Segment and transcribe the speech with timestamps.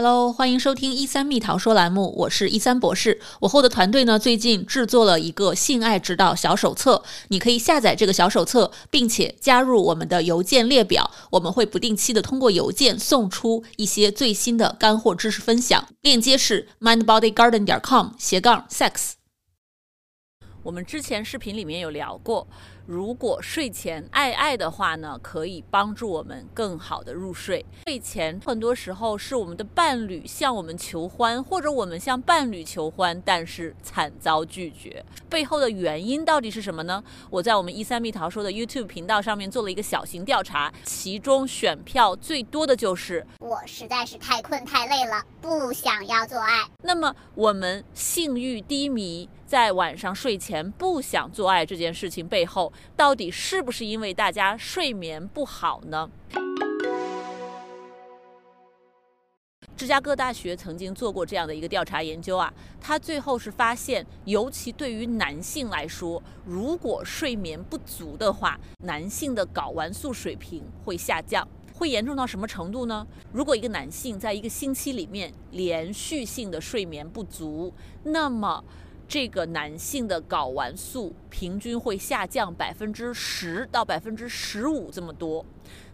[0.00, 3.20] Hello，欢迎收听一三蜜桃说栏目，我是一三博士。
[3.40, 15.88] 我后的团队呢，最近制作了一个性爱指导小手册，你可以下载这个小手册，并且加入我们的邮件列表，我们会不定期的通过邮件送出一些最新的干货知识分享。
[16.02, 19.14] 链接是 mindbodygarden 点 com 斜杠 sex。
[20.62, 22.46] 我们之前视频里面有聊过。
[22.88, 27.62] 如果睡前爱爱的话呢，可以帮助我们更好的入睡。
[27.86, 35.04] 睡前很多时候是我们的伴侣向我们求欢，或者我们向伴侣求欢，但是惨遭拒绝。
[35.28, 37.04] 背后的原因到底是什么呢？
[37.28, 46.66] 我在我们一三蜜桃说的 YouTube 频道上面做了一个小型调查，其中选票最多的就是我实在是太困太累了，不想要做爱。
[46.82, 49.28] 那么我们性欲低迷。
[49.48, 56.10] 在晚上睡前不想做爱这件事情背后，到底是不是因为大家睡眠不好呢？
[59.76, 73.06] 芝加哥大学曾经做过这样的一个调查研究啊，他最后是发现，尤其对于男性来说，如果睡眠不足的话，男性的睾丸素水平会下降，会严重到什么程度呢？
[73.32, 78.64] 如果一个男性在一个星期里面连续性的睡眠不足，那么
[79.08, 85.44] 这个男性的睾丸素平均会下降百分之十到百分之十五这么多。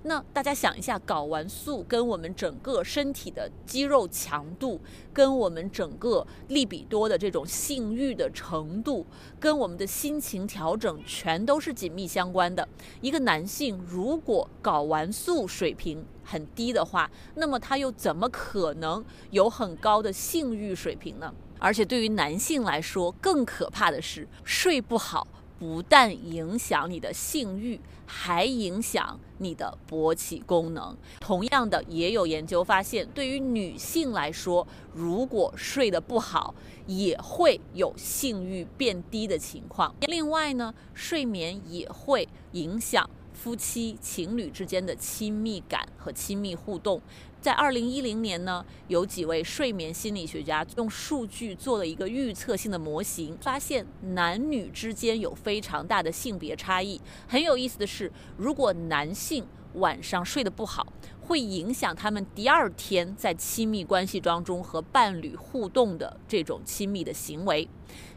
[0.07, 4.79] 那大家想一下，睾丸素跟我们整个身体的肌肉强度，
[5.15, 9.07] 跟我们整个利比多的这种性欲的程度，
[9.41, 12.69] 跟我们的心情调整，全都是紧密相关的。
[13.01, 21.33] 一个男性如果睾丸素水平很低的话，那么他又怎么可能有很高的性欲水平呢？
[21.59, 25.27] 而且对于男性来说，更可怕的是睡不好，
[25.65, 30.95] 不但影响你的性欲，还影响你的勃起功能。
[31.21, 36.55] 同样的，也有研究发现，对于女性来说，如果睡得不好，
[36.87, 39.95] 也会有性欲变低的情况。
[40.03, 47.01] 另外呢，睡眠也会影响夫妻情侣之间的亲密感和亲密互动。
[47.45, 53.85] 在二零一零年呢，有几位睡眠心理学家用数据做了一个预测性的模型，发现
[54.15, 56.99] 男女之间有非常大的性别差异。
[57.29, 60.87] 很有意思的是，如果男性晚上睡得不好，
[61.27, 67.69] 会影响他们第二天在亲密关系当中和伴侣互动的这种亲密的行为。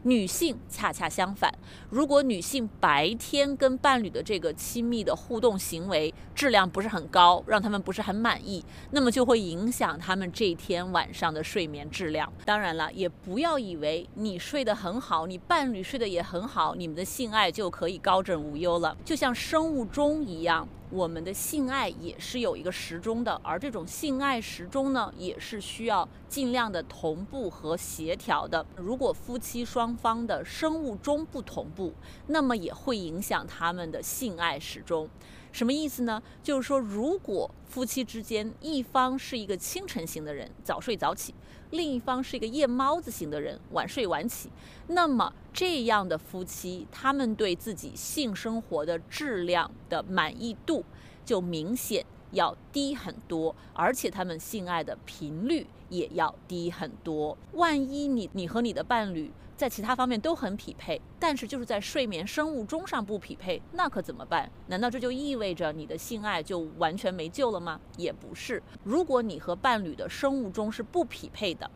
[0.03, 1.53] 女性恰恰相反，
[1.89, 12.31] 如果女性白天跟伴侣的这个亲密的互动行为质量不是很高，让他们不是很满意，那么就会影响他们这一天晚上的睡眠质量。
[12.45, 18.97] 当然了，也不要以为你睡得很好，你伴侣睡得也很好，你们的性爱就可以高枕无忧了。
[19.05, 28.65] 就像生物钟一样，我们的性爱也是有一个时钟的，而这种性爱时钟呢，也是需要尽量的同步和协调的。
[28.75, 31.93] 如果夫妻双方的生物钟不同步，
[32.27, 35.09] 那么也会影响他们的性爱时钟。
[35.51, 36.21] 什么意思呢？
[36.43, 41.33] 就是说，如果夫妻之间一方是一个清晨型的人，早睡早起，
[41.71, 44.51] 另一方是一个夜猫子型的人，晚睡晚起，
[44.87, 50.83] 那么这样的夫妻，他们对自己性生活的质量的满意度
[51.25, 57.37] 就明显要低很多，而且他们性爱的频率也要低很多。
[57.53, 64.51] 万一你你和你的伴侣，在其他方面都很匹配，但是就是在睡眠生物钟上不匹配，那可怎么办？
[64.67, 67.79] 难道这就意味着你的性爱就完全没救了吗？
[67.97, 68.61] 也不是。
[68.83, 71.69] 如果你和伴侣的生物钟是不匹配的，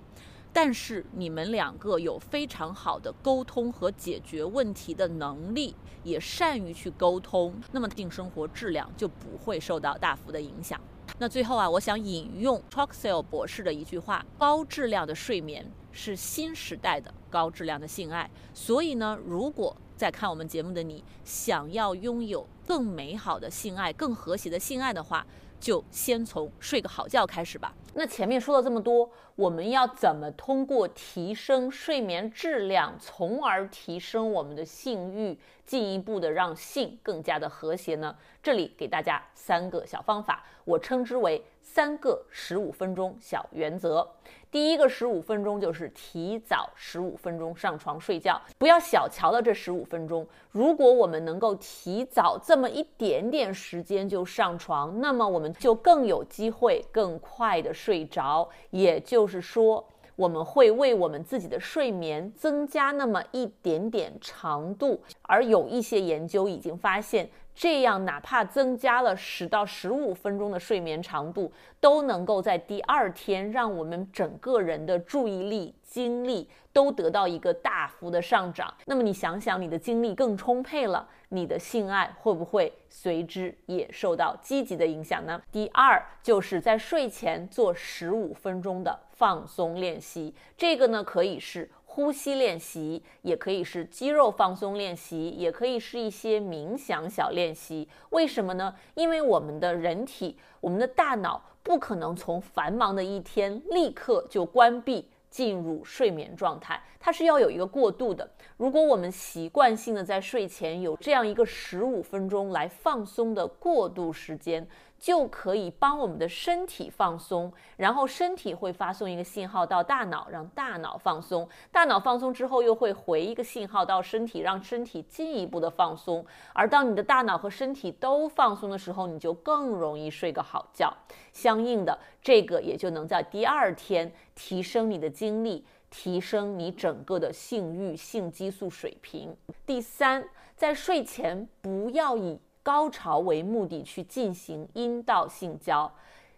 [0.53, 10.79] 但是你们两个有非常好的沟通和解决问题的能力，也善于去沟通，那么性生活质量就不会受到大幅的影响。
[11.17, 15.71] 那最后啊，我想引用 Troxel 博士的一句话：高质量的睡眠。
[15.93, 25.27] 是新时代的高质量的性爱，所以呢，如果在看我们节目的你想要拥有更美好的性爱、更和谐的性爱的话，
[25.59, 27.75] 就先从睡个好觉开始吧。
[27.93, 38.15] 那前面说了这么多，我们要怎么通过提升睡眠质量，从而提升我们的性欲，进一步的让性更加的和谐呢？
[38.41, 44.07] 这里给大家三个小方法，我称之为三个十五分钟小原则。
[44.49, 50.27] 第一个十五分钟就是提早十五分钟上床睡觉，不要小瞧了这十五分钟。
[50.51, 58.47] 如果我们能够提早这么一点点时间就上床，那么我们就更有机会更快的睡着。
[58.69, 59.83] 也就是说，
[60.15, 65.01] 我们会为我们自己的睡眠增加那么一点点长度。
[65.23, 67.29] 而有一些研究已经发现。
[67.61, 78.73] 这样哪怕增加了十到十五分钟的睡眠长度，都能够在第二天让我们整个人的注意力、精力都得到一个大幅的上涨。
[78.85, 85.39] 那么你想想，你的精力更充沛了，你的性爱会不会随之也受到积极的影响呢？
[85.51, 91.69] 第二，就是在睡前做十五分钟的放松练习，这个呢可以是。
[91.93, 97.85] 呼吸练习也可以是肌肉放松练习，也可以是一些冥想小练习。
[98.11, 98.73] 为什么呢？
[98.95, 108.29] 因为我们的人体，我们的大脑不可能从繁忙的一天立刻就关闭进入睡眠状态，它是要有一个过渡的。
[108.55, 114.65] 如果我们习惯性的在睡前有这样一个十五分钟来放松的过渡时间。
[115.01, 121.49] 就可以帮我们的身体放松，然后身体会发送一个信号到大脑，让大脑放松。
[121.71, 126.23] 大脑放松之后，又会回一个信号到身体，让身体进一步的放松。
[126.53, 130.95] 而当你的大脑和身体都放松的时候，你就更容易睡个好觉。
[131.33, 139.37] 相应的，这个也就能在第二天提升你的精力，提升你整个的性欲、性激素水平。
[139.65, 145.93] 第三，在睡前不要以高潮为目的去进行阴道性交，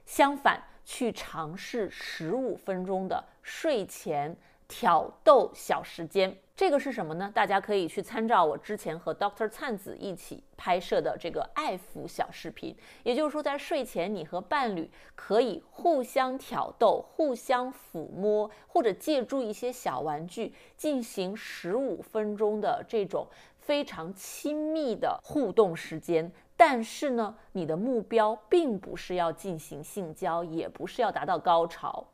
[0.05, 4.35] 相反，去尝试十五分钟的睡前
[4.67, 6.37] 挑逗小时间。
[6.55, 7.31] 这个是什么呢？
[7.33, 12.75] 大家可以去参照我之前和 Doctor 灿子一起拍摄的这个爱抚小视频。
[13.03, 23.27] 也就是说，在睡前，你和伴侣可以互相挑逗、互相抚摸，或者借助一些小玩具进行十五分钟的这种。
[23.57, 32.05] 非常亲密的互动时间，但是呢，你的目标并不是要进行性交，也不是要达到高潮。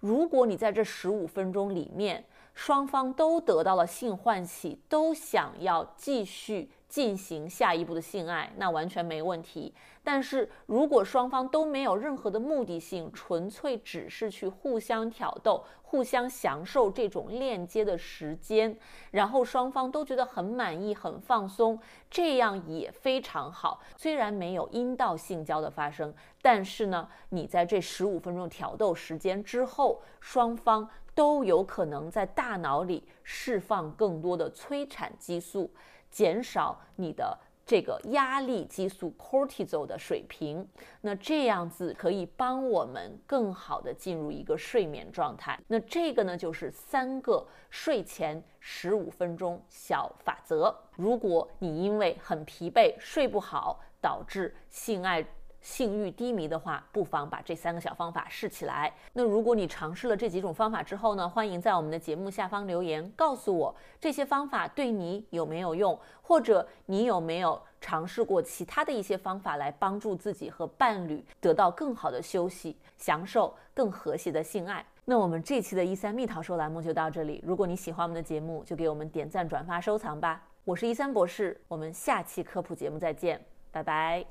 [0.00, 6.70] 如果你在这十五分钟里面，双方都得到了性唤起，都想要继续。
[6.88, 9.74] 进行下一步的性爱，那完全没问题。
[10.02, 18.74] 但是如果双方都没有任何的目的性，纯粹只是去互相挑逗、互相享受这种链接的时间，
[19.10, 21.78] 然后双方都觉得很满意、很放松，
[22.10, 23.80] 这样也非常好。
[23.98, 35.70] 虽然没有阴道性交的发生，但是呢，你在这十五分钟挑逗时间之后，双方都有可能在大脑里释放更多的催产激素。
[36.10, 40.66] 减少你的这个压力激素 cortisol 的水平，
[41.02, 45.58] 那这样子可以帮我们更好的进入一个睡眠状态。
[45.66, 50.74] 那这个呢，就是三个睡前十五分钟小法则。
[50.96, 55.24] 如果你因为很疲惫睡不好，导致性爱。
[55.60, 58.92] 性欲低迷的话，不妨把这三个小方法试起来。
[59.12, 74.84] 那如果你尝试了这几种方法之后呢，欢迎在我们的节目下方留言，告诉我这些方法对你有没有用，或者你有没有尝试过其他的一些方法来帮助自己和伴侣得到更好的休息，享受更和谐的性爱。
[75.04, 77.42] 那我们这期的一三蜜桃说栏目就到这里。
[77.44, 80.42] 如果你喜欢我们的节目，就给我们点赞、转发、收藏吧。
[80.64, 84.28] 我是一三博士，我们下期科普节目再见，拜拜。